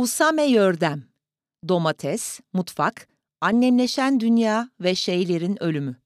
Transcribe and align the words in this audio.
Usame 0.00 0.42
Yördem 0.42 1.04
Domates, 1.68 2.40
mutfak, 2.52 3.08
annemleşen 3.40 4.20
dünya 4.20 4.70
ve 4.80 4.94
şeylerin 4.94 5.62
ölümü. 5.62 5.96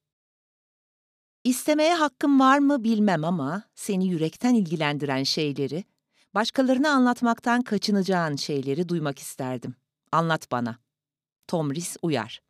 İstemeye 1.44 1.94
hakkım 1.94 2.40
var 2.40 2.58
mı 2.58 2.84
bilmem 2.84 3.24
ama 3.24 3.62
seni 3.74 4.08
yürekten 4.08 4.54
ilgilendiren 4.54 5.22
şeyleri, 5.22 5.84
başkalarına 6.34 6.90
anlatmaktan 6.90 7.62
kaçınacağın 7.62 8.36
şeyleri 8.36 8.88
duymak 8.88 9.18
isterdim. 9.18 9.74
Anlat 10.12 10.50
bana. 10.52 10.78
Tomris 11.46 11.96
uyar. 12.02 12.42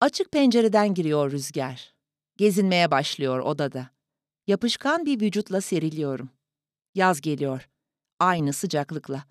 Açık 0.00 0.32
pencereden 0.32 0.94
giriyor 0.94 1.32
rüzgar. 1.32 1.94
Gezinmeye 2.36 2.90
başlıyor 2.90 3.38
odada. 3.38 3.90
Yapışkan 4.46 5.06
bir 5.06 5.20
vücutla 5.20 5.60
seriliyorum. 5.60 6.30
Yaz 6.94 7.20
geliyor. 7.20 7.70
Aynı 8.20 8.52
sıcaklıkla. 8.52 9.24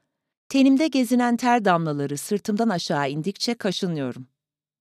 Tenimde 0.49 0.87
gezinen 0.87 1.37
ter 1.37 1.65
damlaları 1.65 2.17
sırtımdan 2.17 2.69
aşağı 2.69 3.09
indikçe 3.09 3.53
kaşınıyorum. 3.53 4.27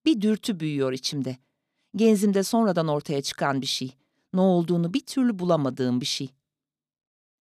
Bir 0.04 0.20
dürtü 0.20 0.60
büyüyor 0.60 0.92
içimde. 0.92 1.36
Genzimde 1.96 2.42
sonradan 2.42 2.88
ortaya 2.88 3.22
çıkan 3.22 3.60
bir 3.60 3.66
şey. 3.66 3.94
Ne 4.32 4.40
olduğunu 4.40 4.94
bir 4.94 5.06
türlü 5.06 5.38
bulamadığım 5.38 6.00
bir 6.00 6.06
şey. 6.06 6.30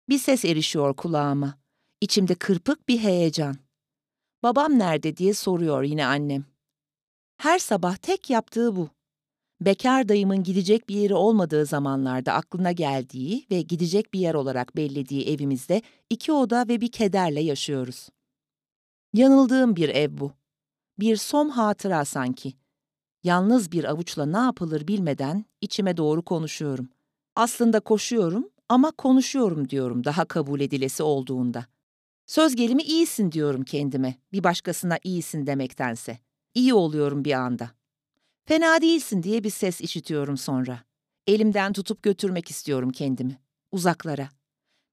Bir 0.09 0.17
ses 0.17 0.45
erişiyor 0.45 0.95
kulağıma. 0.95 1.57
İçimde 2.01 2.35
kırpık 2.35 2.89
bir 2.89 2.99
heyecan. 2.99 3.57
Babam 4.43 4.79
nerede 4.79 5.17
diye 5.17 5.33
soruyor 5.33 5.83
yine 5.83 6.05
annem. 6.05 6.45
Her 7.37 7.59
sabah 7.59 7.95
tek 7.95 8.29
yaptığı 8.29 8.75
bu. 8.75 8.89
Bekar 9.61 10.09
dayımın 10.09 10.43
gidecek 10.43 10.89
bir 10.89 10.95
yeri 10.95 11.13
olmadığı 11.13 11.65
zamanlarda 11.65 12.33
aklına 12.33 12.71
geldiği 12.71 13.45
ve 13.51 13.61
gidecek 13.61 14.13
bir 14.13 14.19
yer 14.19 14.33
olarak 14.33 14.75
bellediği 14.75 15.29
evimizde 15.29 15.81
iki 16.09 16.31
oda 16.31 16.67
ve 16.67 16.81
bir 16.81 16.91
kederle 16.91 17.41
yaşıyoruz. 17.41 18.09
Yanıldığım 19.13 19.75
bir 19.75 19.89
ev 19.89 20.17
bu. 20.17 20.31
Bir 20.99 21.15
som 21.15 21.49
hatıra 21.49 22.05
sanki. 22.05 22.53
Yalnız 23.23 23.71
bir 23.71 23.83
avuçla 23.83 24.25
ne 24.25 24.37
yapılır 24.37 24.87
bilmeden 24.87 25.45
içime 25.61 25.97
doğru 25.97 26.21
konuşuyorum. 26.21 26.89
Aslında 27.35 27.79
koşuyorum 27.79 28.49
ama 28.69 28.91
konuşuyorum 28.91 29.69
diyorum 29.69 30.03
daha 30.03 30.25
kabul 30.25 30.59
edilesi 30.59 31.03
olduğunda. 31.03 31.65
Söz 32.27 32.55
gelimi 32.55 32.83
iyisin 32.83 33.31
diyorum 33.31 33.63
kendime, 33.63 34.15
bir 34.31 34.43
başkasına 34.43 34.97
iyisin 35.03 35.47
demektense. 35.47 36.17
İyi 36.53 36.73
oluyorum 36.73 37.25
bir 37.25 37.33
anda. 37.33 37.76
Fena 38.47 38.81
değilsin 38.81 39.23
diye 39.23 39.43
bir 39.43 39.49
ses 39.49 39.81
işitiyorum 39.81 40.37
sonra. 40.37 40.83
Elimden 41.27 41.73
tutup 41.73 42.03
götürmek 42.03 42.49
istiyorum 42.49 42.89
kendimi. 42.89 43.39
Uzaklara. 43.71 44.29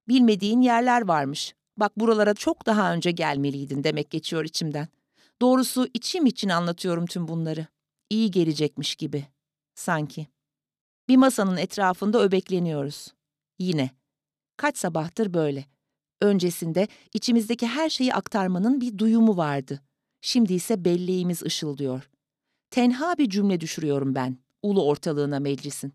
Bilmediğin 0.08 0.60
yerler 0.60 1.08
varmış. 1.08 1.54
Bak 1.76 1.96
buralara 1.96 2.34
çok 2.34 2.66
daha 2.66 2.92
önce 2.92 3.10
gelmeliydin 3.10 3.84
demek 3.84 4.10
geçiyor 4.10 4.44
içimden. 4.44 4.88
Doğrusu 5.42 5.88
içim 5.94 6.26
için 6.26 6.48
anlatıyorum 6.48 7.06
tüm 7.06 7.28
bunları. 7.28 7.66
İyi 8.10 8.30
gelecekmiş 8.30 8.96
gibi. 8.96 9.26
Sanki. 9.74 10.26
Bir 11.08 11.16
masanın 11.16 11.56
etrafında 11.56 12.22
öbekleniyoruz. 12.22 13.14
Yine. 13.58 13.90
Kaç 14.56 14.78
sabahtır 14.78 15.34
böyle. 15.34 15.64
Öncesinde 16.20 16.88
içimizdeki 17.12 17.66
her 17.66 17.90
şeyi 17.90 18.14
aktarmanın 18.14 18.80
bir 18.80 18.98
duyumu 18.98 19.36
vardı. 19.36 19.80
Şimdi 20.20 20.54
ise 20.54 20.84
belleğimiz 20.84 21.42
ışıldıyor. 21.42 22.10
Tenha 22.74 23.18
bir 23.18 23.28
cümle 23.28 23.60
düşürüyorum 23.60 24.14
ben, 24.14 24.38
ulu 24.62 24.86
ortalığına 24.86 25.40
meclisin. 25.40 25.94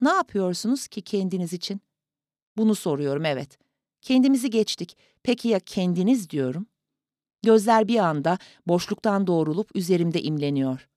Ne 0.00 0.08
yapıyorsunuz 0.08 0.88
ki 0.88 1.02
kendiniz 1.02 1.52
için? 1.52 1.80
Bunu 2.56 2.74
soruyorum 2.74 3.24
evet. 3.24 3.58
Kendimizi 4.02 4.50
geçtik. 4.50 4.96
Peki 5.22 5.48
ya 5.48 5.60
kendiniz 5.60 6.30
diyorum? 6.30 6.66
Gözler 7.42 7.88
bir 7.88 7.98
anda 7.98 8.38
boşluktan 8.66 9.26
doğrulup 9.26 9.70
üzerimde 9.74 10.22
imleniyor. 10.22 10.88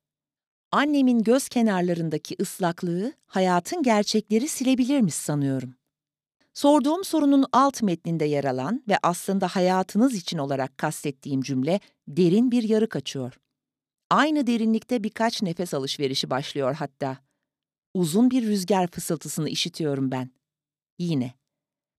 Annemin 0.71 1.23
göz 1.23 1.49
kenarlarındaki 1.49 2.35
ıslaklığı 2.41 3.13
hayatın 3.25 3.83
gerçekleri 3.83 4.47
silebilirmiş 4.47 5.13
sanıyorum. 5.13 5.75
Sorduğum 6.53 7.03
sorunun 7.03 7.45
alt 7.51 7.81
metninde 7.81 8.25
yer 8.25 8.43
alan 8.43 8.83
ve 8.87 8.97
aslında 9.03 9.47
hayatınız 9.47 10.15
için 10.15 10.37
olarak 10.37 10.77
kastettiğim 10.77 11.41
cümle 11.41 11.79
derin 12.07 12.51
bir 12.51 12.63
yarık 12.63 12.95
açıyor. 12.95 13.40
Aynı 14.11 14.47
derinlikte 14.47 15.03
birkaç 15.03 15.41
nefes 15.41 15.73
alışverişi 15.73 16.29
başlıyor 16.29 16.75
hatta. 16.75 17.17
Uzun 17.93 18.31
bir 18.31 18.47
rüzgar 18.47 18.87
fısıltısını 18.87 19.49
işitiyorum 19.49 20.11
ben. 20.11 20.31
Yine. 20.99 21.33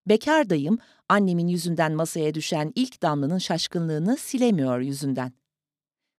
Bekar 0.09 0.51
dayım 0.51 0.79
annemin 1.09 1.49
yüzünden 1.49 1.93
masaya 1.93 2.35
düşen 2.35 2.73
ilk 2.75 3.03
damlanın 3.03 3.39
şaşkınlığını 3.39 4.17
silemiyor 4.17 4.81
yüzünden. 4.81 5.33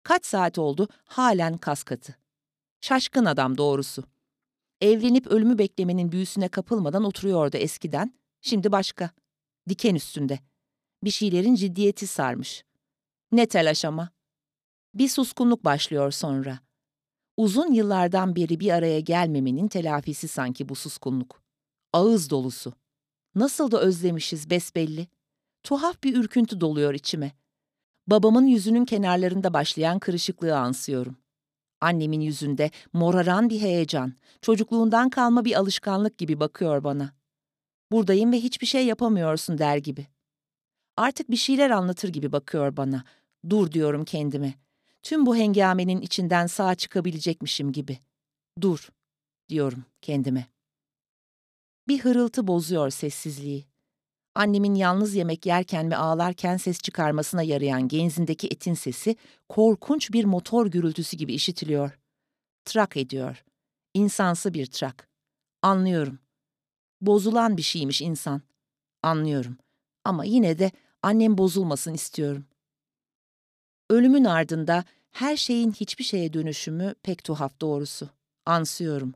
Kaç 0.04 0.26
saat 0.26 0.58
oldu 0.58 0.88
halen 1.06 1.58
kaskatı. 1.58 2.16
Şaşkın 2.82 3.26
adam 3.26 3.58
doğrusu. 3.58 4.04
Evlenip 4.82 5.28
ölümü 5.28 5.58
beklemenin 5.58 6.12
büyüsüne 6.12 6.48
kapılmadan 6.48 7.04
oturuyordu 7.04 7.58
eskiden, 7.58 8.14
şimdi 8.42 8.72
başka. 8.72 9.10
Diken 9.70 9.96
üstünde. 9.96 10.40
Bir 11.04 11.12
şeylerin 11.12 11.56
ciddiyeti 11.56 12.08
sarmış. 12.08 12.64
Ne 13.32 13.46
telaş 13.46 13.86
ama. 13.86 14.13
Bir 14.94 15.08
suskunluk 15.08 15.66
başlıyor 15.66 16.12
sonra. 16.12 16.60
Uzun 17.38 17.74
yıllardan 17.74 18.36
beri 18.36 18.60
bir 18.60 18.70
araya 18.72 19.00
gelmemenin 19.00 19.68
telafisi 19.68 20.28
sanki 20.28 20.70
bu 20.70 20.76
suskunluk. 20.76 21.42
Ağız 21.94 22.30
dolusu. 22.30 22.74
Nasıl 23.36 23.72
da 23.72 23.82
özlemişiz 23.82 24.50
besbelli. 24.50 25.08
Tuhaf 25.64 26.04
bir 26.04 26.18
ürküntü 26.18 26.62
doluyor 26.62 26.94
içime. 26.94 27.32
Babamın 28.08 28.48
yüzünün 28.48 28.86
kenarlarında 28.86 29.54
başlayan 29.54 30.00
kırışıklığı 30.00 30.58
ansıyorum. 30.58 31.18
Annemin 31.82 32.22
yüzünde 32.22 32.72
moraran 32.94 33.50
bir 33.50 33.62
heyecan, 33.62 34.14
çocukluğundan 34.42 35.10
kalma 35.10 35.46
bir 35.46 35.60
alışkanlık 35.60 36.18
gibi 36.18 36.40
bakıyor 36.40 36.84
bana. 36.84 37.14
Buradayım 37.92 38.32
ve 38.32 38.40
hiçbir 38.40 38.68
şey 38.68 38.86
yapamıyorsun 38.86 39.58
der 39.58 39.78
gibi. 39.78 40.08
Artık 40.98 41.32
bir 41.32 41.36
şeyler 41.36 41.70
anlatır 41.70 42.10
gibi 42.10 42.32
bakıyor 42.32 42.78
bana. 42.78 43.04
Dur 43.50 43.72
diyorum 43.72 44.06
kendime. 44.06 44.54
Tüm 45.04 45.26
bu 45.26 45.36
hengamenin 45.36 46.02
içinden 46.02 46.48
sağ 46.48 46.76
çıkabilecekmişim 46.76 47.72
gibi. 47.72 48.00
Dur 48.62 48.90
diyorum 49.50 49.86
kendime. 50.02 50.48
Bir 51.88 52.00
hırıltı 52.00 52.48
bozuyor 52.48 52.90
sessizliği. 52.90 53.66
Annemin 54.36 54.76
yalnız 54.76 55.16
yemek 55.16 55.46
yerken 55.46 55.92
ve 55.92 55.98
ağlarken 55.98 56.58
ses 56.58 56.80
çıkarmasına 56.80 57.44
yarayan 57.44 57.88
genzindeki 57.88 58.48
etin 58.48 58.74
sesi 58.74 59.16
korkunç 59.50 60.14
bir 60.14 60.26
motor 60.26 60.68
gürültüsü 60.68 61.18
gibi 61.18 61.34
işitiliyor. 61.34 62.00
Trak 62.66 62.98
ediyor. 62.98 63.44
İnsansı 63.94 64.54
bir 64.54 64.66
trak. 64.66 65.10
Anlıyorum. 65.62 66.20
Bozulan 67.02 67.58
bir 67.58 67.62
şeymiş 67.62 68.02
insan. 68.02 68.42
Anlıyorum. 69.02 69.58
Ama 70.04 70.26
yine 70.26 70.60
de 70.60 70.72
annem 71.02 71.38
bozulmasın 71.38 71.94
istiyorum. 71.94 72.46
Ölümün 73.94 74.24
ardında 74.24 74.84
her 75.12 75.38
şeyin 75.38 75.72
hiçbir 75.72 76.04
şeye 76.04 76.34
dönüşümü 76.34 76.96
pek 77.04 77.24
tuhaf 77.24 77.62
doğrusu. 77.62 78.10
Ansıyorum. 78.46 79.14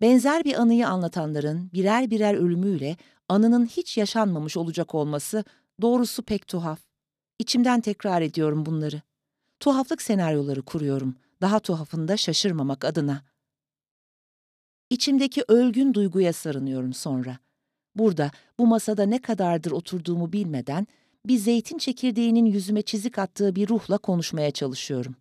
Benzer 0.00 0.44
bir 0.44 0.60
anıyı 0.60 0.88
anlatanların 0.88 1.70
birer 1.72 2.10
birer 2.10 2.34
ölümüyle 2.34 2.96
anının 3.28 3.66
hiç 3.66 3.98
yaşanmamış 3.98 4.56
olacak 4.56 4.94
olması 4.94 5.44
doğrusu 5.80 6.22
pek 6.22 6.46
tuhaf. 6.46 6.80
İçimden 7.38 7.80
tekrar 7.80 8.22
ediyorum 8.22 8.66
bunları. 8.66 9.02
Tuhaflık 9.60 10.02
senaryoları 10.02 10.62
kuruyorum. 10.62 11.16
Daha 11.40 11.60
tuhafında 11.60 12.16
şaşırmamak 12.16 12.84
adına. 12.84 13.22
İçimdeki 14.90 15.44
ölgün 15.48 15.94
duyguya 15.94 16.32
sarınıyorum 16.32 16.92
sonra. 16.92 17.38
Burada, 17.94 18.30
bu 18.58 18.66
masada 18.66 19.06
ne 19.06 19.22
kadardır 19.22 19.70
oturduğumu 19.70 20.32
bilmeden 20.32 20.86
bir 21.26 21.36
zeytin 21.36 21.78
çekirdeğinin 21.78 22.44
yüzüme 22.44 22.82
çizik 22.82 23.18
attığı 23.18 23.56
bir 23.56 23.68
ruhla 23.68 23.98
konuşmaya 23.98 24.50
çalışıyorum. 24.50 25.16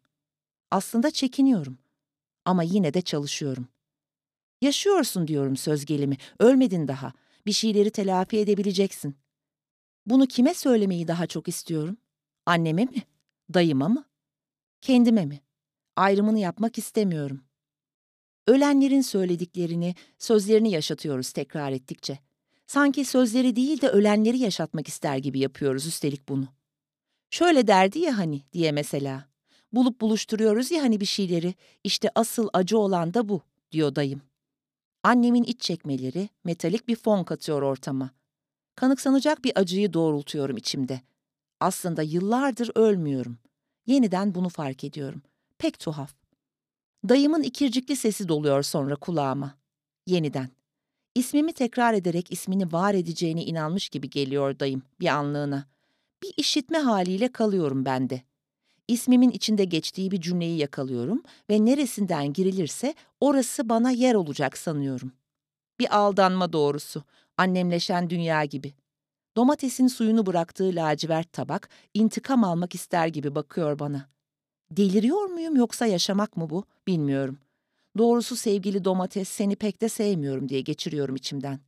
Aslında 0.71 1.11
çekiniyorum. 1.11 1.77
Ama 2.45 2.63
yine 2.63 2.93
de 2.93 3.01
çalışıyorum. 3.01 3.67
Yaşıyorsun 4.61 5.27
diyorum 5.27 5.57
söz 5.57 5.85
gelimi, 5.85 6.17
ölmedin 6.39 6.87
daha. 6.87 7.13
Bir 7.45 7.51
şeyleri 7.51 7.91
telafi 7.91 8.37
edebileceksin. 8.37 9.15
Bunu 10.05 10.27
kime 10.27 10.53
söylemeyi 10.53 11.07
daha 11.07 11.27
çok 11.27 11.47
istiyorum? 11.47 11.97
Anneme 12.45 12.85
mi? 12.85 13.03
Dayıma 13.53 13.89
mı? 13.89 14.05
Kendime 14.81 15.25
mi? 15.25 15.41
Ayrımını 15.95 16.39
yapmak 16.39 16.77
istemiyorum. 16.77 17.43
Ölenlerin 18.47 19.01
söylediklerini, 19.01 19.95
sözlerini 20.17 20.71
yaşatıyoruz 20.71 21.31
tekrar 21.31 21.71
ettikçe. 21.71 22.19
Sanki 22.69 23.05
sözleri 23.05 23.55
değil 23.55 23.81
de 23.81 23.89
ölenleri 23.89 24.37
yaşatmak 24.37 24.87
ister 24.87 25.17
gibi 25.17 25.39
yapıyoruz 25.39 25.85
üstelik 25.85 26.29
bunu. 26.29 26.47
Şöyle 27.29 27.67
derdi 27.67 27.99
ya 27.99 28.17
hani 28.17 28.43
diye 28.53 28.71
mesela. 28.71 29.25
Bulup 29.71 30.01
buluşturuyoruz 30.01 30.71
ya 30.71 30.83
hani 30.83 31.01
bir 31.01 31.05
şeyleri. 31.05 31.53
İşte 31.83 32.09
asıl 32.15 32.49
acı 32.53 32.77
olan 32.77 33.13
da 33.13 33.29
bu 33.29 33.41
diyor 33.71 33.95
dayım. 33.95 34.21
Annemin 35.03 35.43
iç 35.43 35.61
çekmeleri 35.61 36.29
metalik 36.43 36.87
bir 36.87 36.95
fon 36.95 37.23
katıyor 37.23 37.61
ortama. 37.61 38.09
Kanıksanacak 38.75 39.43
bir 39.43 39.51
acıyı 39.55 39.93
doğrultuyorum 39.93 40.57
içimde. 40.57 41.01
Aslında 41.59 42.01
yıllardır 42.01 42.71
ölmüyorum. 42.75 43.37
Yeniden 43.85 44.35
bunu 44.35 44.49
fark 44.49 44.83
ediyorum. 44.83 45.21
Pek 45.57 45.79
tuhaf. 45.79 46.13
Dayımın 47.09 47.43
ikircikli 47.43 47.95
sesi 47.95 48.27
doluyor 48.27 48.63
sonra 48.63 48.95
kulağıma. 48.95 49.57
Yeniden. 50.05 50.58
İsmimi 51.15 51.53
tekrar 51.53 51.93
ederek 51.93 52.31
ismini 52.31 52.71
var 52.71 52.93
edeceğine 52.93 53.43
inanmış 53.43 53.89
gibi 53.89 54.09
geliyor 54.09 54.59
dayım 54.59 54.81
bir 54.99 55.07
anlığına. 55.07 55.65
Bir 56.23 56.33
işitme 56.37 56.77
haliyle 56.77 57.31
kalıyorum 57.31 57.85
ben 57.85 58.09
de. 58.09 58.21
İsmimin 58.87 59.29
içinde 59.29 59.65
geçtiği 59.65 60.11
bir 60.11 60.21
cümleyi 60.21 60.57
yakalıyorum 60.57 61.23
ve 61.49 61.65
neresinden 61.65 62.33
girilirse 62.33 62.93
orası 63.21 63.69
bana 63.69 63.91
yer 63.91 64.15
olacak 64.15 64.57
sanıyorum. 64.57 65.11
Bir 65.79 65.97
aldanma 65.97 66.53
doğrusu, 66.53 67.03
annemleşen 67.37 68.09
dünya 68.09 68.45
gibi. 68.45 68.73
Domatesin 69.37 69.87
suyunu 69.87 70.25
bıraktığı 70.25 70.75
lacivert 70.75 71.33
tabak 71.33 71.69
intikam 71.93 72.43
almak 72.43 72.75
ister 72.75 73.07
gibi 73.07 73.35
bakıyor 73.35 73.79
bana. 73.79 74.09
Deliriyor 74.71 75.25
muyum 75.25 75.55
yoksa 75.55 75.85
yaşamak 75.85 76.37
mı 76.37 76.49
bu 76.49 76.63
bilmiyorum. 76.87 77.37
Doğrusu 77.99 78.35
sevgili 78.35 78.85
domates 78.85 79.29
seni 79.29 79.55
pek 79.55 79.81
de 79.81 79.89
sevmiyorum 79.89 80.49
diye 80.49 80.61
geçiriyorum 80.61 81.15
içimden. 81.15 81.59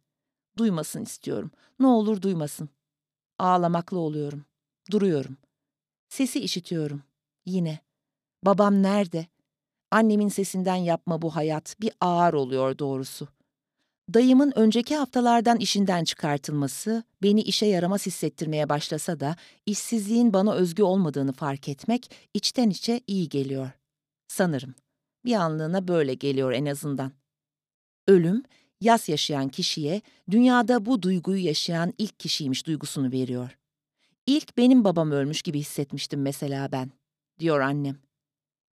Duymasın 0.57 1.03
istiyorum. 1.03 1.51
Ne 1.79 1.87
olur 1.87 2.21
duymasın. 2.21 2.69
Ağlamaklı 3.39 3.99
oluyorum. 3.99 4.45
Duruyorum. 4.91 5.37
Sesi 6.09 6.39
işitiyorum. 6.39 7.03
Yine. 7.45 7.79
Babam 8.43 8.83
nerede? 8.83 9.25
Annemin 9.91 10.27
sesinden 10.27 10.75
yapma 10.75 11.21
bu 11.21 11.35
hayat 11.35 11.75
bir 11.81 11.91
ağır 12.01 12.33
oluyor 12.33 12.77
doğrusu. 12.77 13.27
Dayımın 14.13 14.53
önceki 14.55 14.95
haftalardan 14.95 15.57
işinden 15.57 16.03
çıkartılması 16.03 17.03
beni 17.23 17.41
işe 17.41 17.65
yaramaz 17.65 18.05
hissettirmeye 18.05 18.69
başlasa 18.69 19.19
da 19.19 19.35
işsizliğin 19.65 20.33
bana 20.33 20.53
özgü 20.53 20.83
olmadığını 20.83 21.33
fark 21.33 21.69
etmek 21.69 22.11
içten 22.33 22.69
içe 22.69 23.01
iyi 23.07 23.29
geliyor. 23.29 23.71
Sanırım. 24.27 24.75
Bir 25.25 25.33
anlığına 25.33 25.87
böyle 25.87 26.13
geliyor 26.13 26.51
en 26.51 26.65
azından. 26.65 27.11
Ölüm, 28.07 28.43
yas 28.81 29.09
yaşayan 29.09 29.49
kişiye 29.49 30.01
dünyada 30.31 30.85
bu 30.85 31.01
duyguyu 31.01 31.45
yaşayan 31.45 31.93
ilk 31.97 32.19
kişiymiş 32.19 32.67
duygusunu 32.67 33.11
veriyor. 33.11 33.57
İlk 34.25 34.57
benim 34.57 34.83
babam 34.83 35.11
ölmüş 35.11 35.41
gibi 35.41 35.59
hissetmiştim 35.59 36.21
mesela 36.21 36.71
ben, 36.71 36.91
diyor 37.39 37.59
annem. 37.59 37.97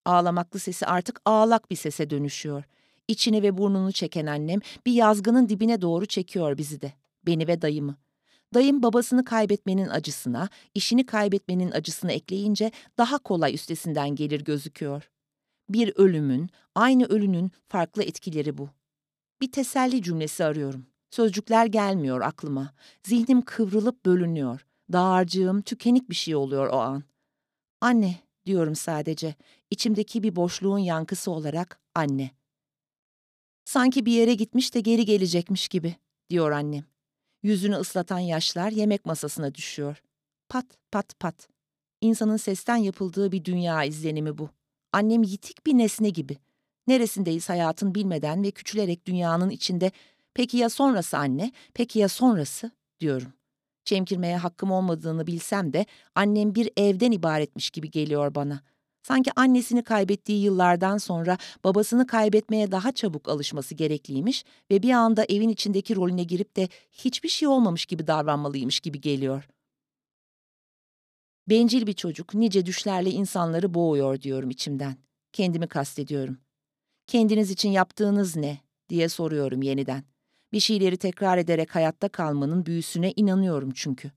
Ağlamaklı 0.05 0.59
sesi 0.59 0.87
artık 0.87 1.21
ağlak 1.25 1.71
bir 1.71 1.77
sese 1.77 2.11
dönüşüyor. 2.11 2.65
İçini 3.09 3.43
ve 3.43 3.59
burnunu 3.59 3.93
çeken 3.93 4.27
annem 4.27 4.61
bir 4.87 4.93
yazgının 4.93 5.49
dibine 5.49 5.81
doğru 5.81 6.07
çekiyor 6.07 6.59
bizi 6.59 6.81
de, 6.81 6.93
beni 7.27 7.49
ve 7.49 7.63
dayımı. 7.63 7.97
Dayım 8.55 8.83
babasını 8.83 9.25
kaybetmenin 9.25 9.89
acısına, 9.89 10.49
işini 10.75 11.07
kaybetmenin 11.07 11.71
acısını 11.71 12.13
ekleyince 12.13 12.71
daha 12.99 13.19
kolay 13.19 13.55
üstesinden 13.55 14.15
gelir 14.15 14.45
gözüküyor. 14.45 15.11
Bir 15.71 15.93
ölümün, 15.97 16.51
aynı 16.75 17.05
ölünün 17.05 17.51
farklı 17.69 18.03
etkileri 18.03 18.59
bu. 18.59 18.69
Bir 19.41 19.53
teselli 19.53 20.03
cümlesi 20.03 20.45
arıyorum. 20.45 20.87
Sözcükler 21.11 21.67
gelmiyor 21.67 22.21
aklıma. 22.21 22.75
Zihnim 23.07 23.43
kıvrılıp 23.43 24.07
bölünüyor. 24.07 24.67
Dağarcığım 24.93 25.63
tükenik 25.63 26.11
bir 26.11 26.15
şey 26.15 26.37
oluyor 26.37 26.67
o 26.67 26.79
an. 26.79 27.05
Anne 27.81 28.17
diyorum 28.47 28.75
sadece. 28.75 29.35
İçimdeki 29.71 30.23
bir 30.23 30.37
boşluğun 30.37 30.79
yankısı 30.79 31.31
olarak 31.31 31.81
anne. 31.95 32.31
Sanki 33.65 34.07
bir 34.07 34.13
yere 34.13 34.35
gitmiş 34.35 34.75
de 34.75 34.81
geri 34.81 35.05
gelecekmiş 35.05 35.69
gibi, 35.69 35.97
diyor 36.31 36.51
annem. 36.51 36.85
Yüzünü 37.43 37.77
ıslatan 37.77 38.19
yaşlar 38.19 38.71
yemek 38.71 39.07
masasına 39.07 39.55
düşüyor. 39.55 40.03
Pat 40.49 40.67
pat 40.93 41.21
pat. 41.21 41.49
İnsanın 42.01 42.37
sesten 42.37 42.77
yapıldığı 42.77 43.33
bir 43.33 43.45
dünya 43.45 43.85
izlenimi 43.85 44.39
bu. 44.39 44.51
Annem 44.93 45.23
yitik 45.23 45.67
bir 45.67 45.79
nesne 45.79 46.11
gibi. 46.11 46.37
Neresindeyiz 46.87 47.49
hayatın 47.49 47.95
bilmeden 47.95 48.43
ve 48.43 48.51
küçülerek 48.51 49.07
dünyanın 49.07 49.51
içinde 49.51 49.93
peki 50.35 50.57
ya 50.57 50.69
sonrası 50.69 51.19
anne, 51.19 51.53
peki 51.75 51.99
ya 51.99 52.09
sonrası 52.09 52.71
diyorum. 53.01 53.33
Çemkirmeye 53.85 54.37
hakkım 54.37 54.71
olmadığını 54.71 55.27
bilsem 55.27 55.73
de 55.73 55.87
annem 56.15 56.55
bir 56.55 56.71
evden 56.77 57.13
ibaretmiş 57.13 57.71
gibi 57.71 57.91
geliyor 57.91 58.35
bana. 58.35 58.61
Sanki 59.03 59.31
annesini 59.37 59.85
kaybettiği 59.85 60.43
yıllardan 60.43 60.99
sonra 60.99 61.39
babasını 61.65 62.07
kaybetmeye 62.07 62.73
daha 62.73 62.93
çabuk 62.93 63.29
alışması 63.29 63.75
gerekliymiş 63.75 64.45
ve 64.71 64.83
bir 64.83 64.91
anda 64.91 65.25
evin 65.29 65.49
içindeki 65.49 65.97
rolüne 65.97 66.25
girip 66.25 66.57
de 66.57 66.69
hiçbir 66.93 67.29
şey 67.29 67.49
olmamış 67.49 67.87
gibi 67.87 68.07
davranmalıymış 68.07 68.81
gibi 68.81 69.01
geliyor. 69.01 69.49
Bencil 71.49 71.87
bir 71.87 71.93
çocuk 71.93 72.35
nice 72.35 72.67
düşlerle 72.67 73.11
insanları 73.11 73.75
boğuyor 73.75 74.21
diyorum 74.21 74.51
içimden. 74.51 74.97
Kendimi 75.33 75.67
kastediyorum. 75.67 76.39
Kendiniz 77.07 77.51
için 77.51 77.71
yaptığınız 77.71 78.37
ne 78.37 78.59
diye 78.89 79.09
soruyorum 79.09 79.63
yeniden. 79.63 80.05
Bir 80.53 80.61
şeyleri 80.61 80.97
tekrar 80.97 81.39
ederek 81.39 81.75
hayatta 81.75 82.09
kalmanın 82.09 82.67
büyüsüne 82.67 83.13
inanıyorum 83.17 83.71
çünkü. 83.75 84.13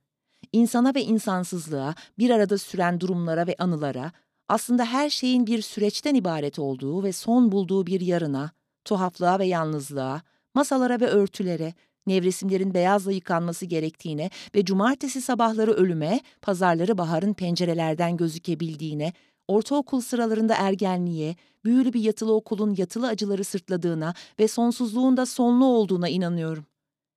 İnsana 0.52 0.96
ve 0.96 1.04
insansızlığa, 1.04 1.96
bir 2.18 2.30
arada 2.30 2.58
süren 2.58 3.00
durumlara 3.00 3.48
ve 3.48 3.56
anılara, 3.60 4.12
aslında 4.50 4.86
her 4.86 5.10
şeyin 5.10 5.48
bir 5.48 5.62
süreçten 5.62 6.16
ibaret 6.16 6.60
olduğu 6.60 7.04
ve 7.04 7.12
son 7.12 7.52
bulduğu 7.52 7.86
bir 7.86 8.02
yarına, 8.02 8.52
tuhaflığa 8.86 9.40
ve 9.40 9.46
yalnızlığa, 9.46 10.22
masalara 10.54 11.00
ve 11.00 11.08
örtülere, 11.08 11.74
nevresimlerin 12.08 12.74
beyazla 12.74 13.12
yıkanması 13.12 13.66
gerektiğine 13.66 14.30
ve 14.56 14.66
cumartesi 14.66 15.22
sabahları 15.22 15.72
ölüme, 15.72 16.20
pazarları 16.42 16.98
baharın 16.98 17.34
pencerelerden 17.34 18.18
gözükebildiğine, 18.18 19.14
ortaokul 19.48 20.02
sıralarında 20.02 20.56
ergenliğe, 20.56 21.36
büyülü 21.66 21.94
bir 21.94 22.02
yatılı 22.02 22.34
okulun 22.34 22.76
yatılı 22.78 23.08
acıları 23.08 23.44
sırtladığına 23.44 24.14
ve 24.40 24.48
sonsuzluğun 24.48 25.18
da 25.18 25.26
sonlu 25.26 25.66
olduğuna 25.66 26.10
inanıyorum. 26.10 26.66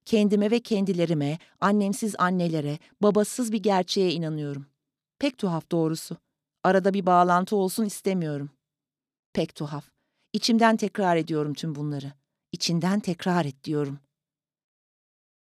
Kendime 0.04 0.50
ve 0.50 0.60
kendilerime, 0.60 1.38
annemsiz 1.60 2.14
annelere, 2.18 2.78
babasız 3.02 3.52
bir 3.52 3.62
gerçeğe 3.62 4.12
inanıyorum. 4.12 4.66
Pek 5.18 5.38
tuhaf 5.38 5.70
doğrusu. 5.72 6.16
Arada 6.64 6.94
bir 6.94 7.06
bağlantı 7.06 7.56
olsun 7.56 7.84
istemiyorum. 7.84 8.50
Pek 9.32 9.54
tuhaf. 9.54 9.84
İçimden 10.32 10.76
tekrar 10.76 11.16
ediyorum 11.16 11.54
tüm 11.54 11.74
bunları. 11.74 12.12
İçinden 12.52 13.00
tekrar 13.00 13.44
et 13.44 13.64
diyorum. 13.64 13.98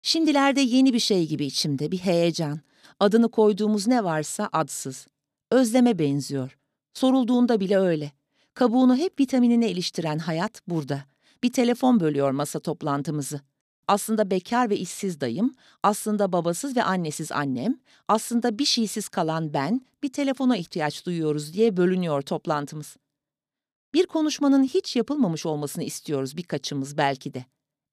Şimdilerde 0.07 0.61
yeni 0.61 0.93
bir 0.93 0.99
şey 0.99 1.27
gibi 1.27 1.45
içimde, 1.45 1.91
bir 1.91 1.97
heyecan. 1.97 2.59
Adını 2.99 3.31
koyduğumuz 3.31 3.87
ne 3.87 4.03
varsa 4.03 4.49
adsız. 4.51 5.07
Özleme 5.51 5.99
benziyor. 5.99 6.57
Sorulduğunda 6.93 7.59
bile 7.59 7.79
öyle. 7.79 8.11
Kabuğunu 8.53 8.95
hep 8.95 9.19
vitaminine 9.19 9.71
iliştiren 9.71 10.17
hayat 10.17 10.61
burada. 10.67 11.03
Bir 11.43 11.53
telefon 11.53 11.99
bölüyor 11.99 12.31
masa 12.31 12.59
toplantımızı. 12.59 13.41
Aslında 13.87 14.31
bekar 14.31 14.69
ve 14.69 14.77
işsiz 14.77 15.21
dayım, 15.21 15.53
aslında 15.83 16.31
babasız 16.31 16.77
ve 16.77 16.83
annesiz 16.83 17.31
annem, 17.31 17.79
aslında 18.07 18.59
bir 18.59 18.65
şeysiz 18.65 19.09
kalan 19.09 19.53
ben, 19.53 19.81
bir 20.03 20.13
telefona 20.13 20.57
ihtiyaç 20.57 21.05
duyuyoruz 21.05 21.53
diye 21.53 21.77
bölünüyor 21.77 22.21
toplantımız. 22.21 22.97
Bir 23.93 24.05
konuşmanın 24.05 24.63
hiç 24.63 24.95
yapılmamış 24.95 25.45
olmasını 25.45 25.83
istiyoruz 25.83 26.37
birkaçımız 26.37 26.97
belki 26.97 27.33
de. 27.33 27.45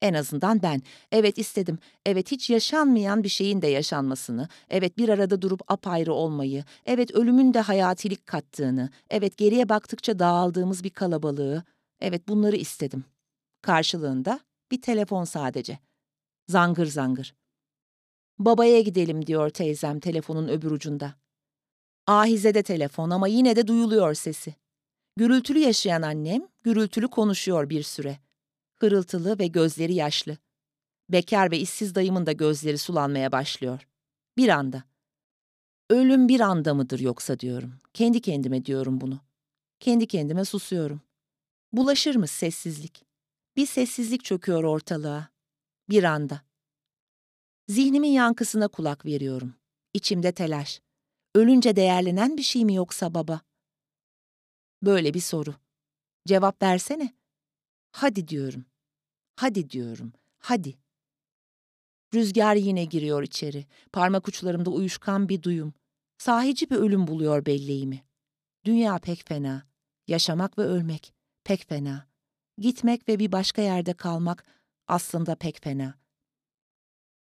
En 0.05 0.13
azından 0.13 0.61
ben. 0.61 0.81
Evet 1.11 1.37
istedim. 1.37 1.79
Evet 2.05 2.31
hiç 2.31 2.49
yaşanmayan 2.49 3.23
bir 3.23 3.29
şeyin 3.29 3.61
de 3.61 3.67
yaşanmasını. 3.67 4.49
Evet 4.69 4.97
bir 4.97 5.09
arada 5.09 5.41
durup 5.41 5.71
apayrı 5.71 6.13
olmayı. 6.13 6.63
Evet 6.85 7.11
ölümün 7.11 7.53
de 7.53 7.59
hayatilik 7.59 8.25
kattığını. 8.25 8.89
Evet 9.09 9.37
geriye 9.37 9.69
baktıkça 9.69 10.19
dağıldığımız 10.19 10.83
bir 10.83 10.89
kalabalığı. 10.89 11.63
Evet 11.99 12.27
bunları 12.27 12.55
istedim. 12.55 13.05
Karşılığında 13.61 14.39
bir 14.71 14.81
telefon 14.81 15.23
sadece. 15.23 15.79
Zangır 16.47 16.85
zangır. 16.85 17.35
Babaya 18.39 18.81
gidelim 18.81 19.27
diyor 19.27 19.49
teyzem 19.49 19.99
telefonun 19.99 20.47
öbür 20.47 20.71
ucunda. 20.71 21.13
Ahizede 22.07 22.63
telefon 22.63 23.09
ama 23.09 23.27
yine 23.27 23.55
de 23.55 23.67
duyuluyor 23.67 24.13
sesi. 24.13 24.55
Gürültülü 25.17 25.59
yaşayan 25.59 26.01
annem 26.01 26.47
gürültülü 26.63 27.07
konuşuyor 27.07 27.69
bir 27.69 27.83
süre. 27.83 28.17
Hırıltılı 28.79 29.39
ve 29.39 29.47
gözleri 29.47 29.93
yaşlı. 29.93 30.37
Bekar 31.09 31.51
ve 31.51 31.59
işsiz 31.59 31.95
dayımın 31.95 32.25
da 32.25 32.31
gözleri 32.31 32.77
sulanmaya 32.77 33.31
başlıyor. 33.31 33.87
Bir 34.37 34.49
anda. 34.49 34.83
Ölüm 35.89 36.27
bir 36.27 36.39
anda 36.39 36.73
mıdır 36.73 36.99
yoksa 36.99 37.39
diyorum. 37.39 37.73
Kendi 37.93 38.21
kendime 38.21 38.65
diyorum 38.65 39.01
bunu. 39.01 39.19
Kendi 39.79 40.07
kendime 40.07 40.45
susuyorum. 40.45 41.01
Bulaşır 41.73 42.15
mı 42.15 42.27
sessizlik? 42.27 43.05
Bir 43.55 43.65
sessizlik 43.65 44.23
çöküyor 44.23 44.63
ortalığa. 44.63 45.29
Bir 45.89 46.03
anda. 46.03 46.41
Zihnimin 47.67 48.11
yankısına 48.11 48.67
kulak 48.67 49.05
veriyorum. 49.05 49.55
İçimde 49.93 50.31
telaş. 50.31 50.81
Ölünce 51.35 51.75
değerlenen 51.75 52.37
bir 52.37 52.43
şey 52.43 52.65
mi 52.65 52.75
yoksa 52.75 53.13
baba? 53.13 53.41
Böyle 54.83 55.13
bir 55.13 55.19
soru. 55.21 55.55
Cevap 56.27 56.61
versene. 56.61 57.13
Hadi 57.95 58.27
diyorum. 58.27 58.65
Hadi 59.35 59.69
diyorum. 59.69 60.13
Hadi. 60.39 60.77
Rüzgar 62.13 62.55
yine 62.55 62.85
giriyor 62.85 63.23
içeri. 63.23 63.65
Parmak 63.93 64.27
uçlarımda 64.27 64.69
uyuşkan 64.69 65.29
bir 65.29 65.43
duyum. 65.43 65.73
Sahici 66.17 66.69
bir 66.69 66.75
ölüm 66.75 67.07
buluyor 67.07 67.45
belleğimi. 67.45 68.03
Dünya 68.65 68.99
pek 68.99 69.27
fena. 69.27 69.63
Yaşamak 70.07 70.57
ve 70.57 70.61
ölmek 70.63 71.13
pek 71.43 71.69
fena. 71.69 72.07
Gitmek 72.57 73.09
ve 73.09 73.19
bir 73.19 73.31
başka 73.31 73.61
yerde 73.61 73.93
kalmak 73.93 74.45
aslında 74.87 75.35
pek 75.35 75.63
fena. 75.63 75.95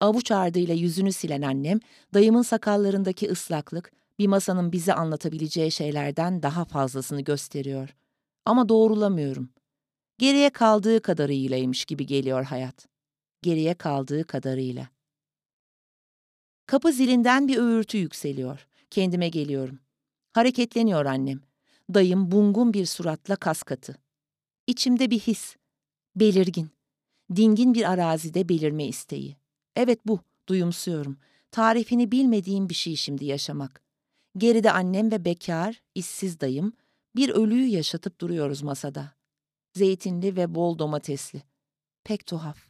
Avuç 0.00 0.30
ardıyla 0.30 0.74
yüzünü 0.74 1.12
silen 1.12 1.42
annem, 1.42 1.80
dayımın 2.14 2.42
sakallarındaki 2.42 3.30
ıslaklık, 3.30 3.92
bir 4.18 4.26
masanın 4.26 4.72
bize 4.72 4.94
anlatabileceği 4.94 5.72
şeylerden 5.72 6.42
daha 6.42 6.64
fazlasını 6.64 7.20
gösteriyor. 7.20 7.96
Ama 8.44 8.68
doğrulamıyorum. 8.68 9.50
Geriye 10.18 10.50
kaldığı 10.50 11.02
kadarıylaymış 11.02 11.84
gibi 11.84 12.06
geliyor 12.06 12.44
hayat. 12.44 12.88
Geriye 13.42 13.74
kaldığı 13.74 14.24
kadarıyla. 14.24 14.88
Kapı 16.66 16.92
zilinden 16.92 17.48
bir 17.48 17.56
öğürtü 17.56 17.98
yükseliyor. 17.98 18.66
Kendime 18.90 19.28
geliyorum. 19.28 19.78
Hareketleniyor 20.32 21.04
annem. 21.04 21.40
Dayım 21.94 22.30
bungun 22.30 22.72
bir 22.72 22.86
suratla 22.86 23.36
kaskatı. 23.36 23.96
İçimde 24.66 25.10
bir 25.10 25.18
his. 25.18 25.56
Belirgin. 26.16 26.70
Dingin 27.36 27.74
bir 27.74 27.90
arazide 27.90 28.48
belirme 28.48 28.86
isteği. 28.86 29.36
Evet 29.76 30.00
bu, 30.06 30.20
duyumsuyorum. 30.48 31.18
Tarifini 31.50 32.12
bilmediğim 32.12 32.68
bir 32.68 32.74
şey 32.74 32.96
şimdi 32.96 33.24
yaşamak. 33.24 33.82
Geride 34.36 34.72
annem 34.72 35.10
ve 35.10 35.24
bekar, 35.24 35.82
işsiz 35.94 36.40
dayım, 36.40 36.72
bir 37.16 37.28
ölüyü 37.28 37.66
yaşatıp 37.66 38.20
duruyoruz 38.20 38.62
masada. 38.62 39.17
Zeytinli 39.78 40.36
ve 40.36 40.54
bol 40.54 40.78
domatesli. 40.78 41.42
Pek 42.04 42.26
tuhaf. 42.26 42.67